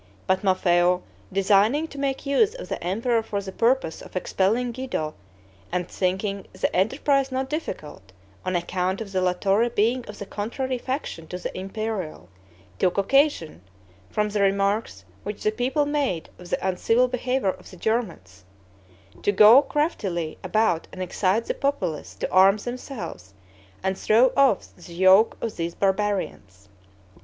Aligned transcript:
But 0.25 0.43
Maffeo, 0.43 1.03
designing 1.31 1.87
to 1.89 1.99
make 1.99 2.25
use 2.25 2.55
of 2.55 2.69
the 2.69 2.83
emperor 2.83 3.21
for 3.21 3.39
the 3.39 3.51
purpose 3.51 4.01
of 4.01 4.15
expelling 4.15 4.71
Guido, 4.71 5.13
and 5.71 5.87
thinking 5.87 6.47
the 6.53 6.75
enterprise 6.75 7.31
not 7.31 7.51
difficult, 7.51 8.11
on 8.43 8.55
account 8.55 8.99
of 8.99 9.11
the 9.11 9.21
La 9.21 9.33
Torre 9.33 9.69
being 9.69 10.03
of 10.07 10.17
the 10.17 10.25
contrary 10.25 10.79
faction 10.79 11.27
to 11.27 11.37
the 11.37 11.55
imperial, 11.55 12.29
took 12.79 12.97
occasion, 12.97 13.61
from 14.09 14.29
the 14.29 14.41
remarks 14.41 15.05
which 15.21 15.43
the 15.43 15.51
people 15.51 15.85
made 15.85 16.29
of 16.39 16.49
the 16.49 16.67
uncivil 16.67 17.07
behavior 17.07 17.51
of 17.51 17.69
the 17.69 17.77
Germans, 17.77 18.43
to 19.21 19.31
go 19.31 19.61
craftily 19.61 20.35
about 20.43 20.87
and 20.91 21.03
excite 21.03 21.45
the 21.45 21.53
populace 21.53 22.15
to 22.15 22.31
arm 22.31 22.57
themselves 22.57 23.35
and 23.83 23.95
throw 23.95 24.31
off 24.35 24.75
the 24.75 24.95
yoke 24.95 25.37
of 25.41 25.57
these 25.57 25.75
barbarians. 25.75 26.69